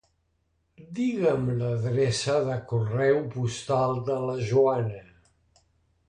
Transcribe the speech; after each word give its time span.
Digue'm 0.99 1.51
l'adreça 1.57 2.37
de 2.47 2.55
correu 2.71 3.19
postal 3.35 3.93
de 4.09 4.17
la 4.23 4.39
Joana. 4.53 5.03